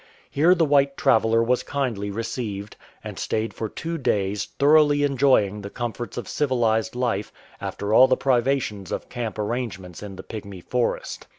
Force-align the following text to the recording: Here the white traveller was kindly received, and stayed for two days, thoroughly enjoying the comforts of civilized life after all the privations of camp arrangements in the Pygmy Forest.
Here 0.31 0.55
the 0.55 0.65
white 0.65 0.97
traveller 0.97 1.43
was 1.43 1.61
kindly 1.61 2.09
received, 2.09 2.75
and 3.03 3.19
stayed 3.19 3.53
for 3.53 3.69
two 3.69 3.99
days, 3.99 4.45
thoroughly 4.57 5.03
enjoying 5.03 5.61
the 5.61 5.69
comforts 5.69 6.17
of 6.17 6.27
civilized 6.27 6.95
life 6.95 7.31
after 7.61 7.93
all 7.93 8.07
the 8.07 8.17
privations 8.17 8.91
of 8.91 9.09
camp 9.09 9.37
arrangements 9.37 10.01
in 10.01 10.15
the 10.15 10.23
Pygmy 10.23 10.61
Forest. 10.63 11.27